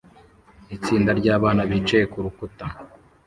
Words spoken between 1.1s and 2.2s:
ryabana bicaye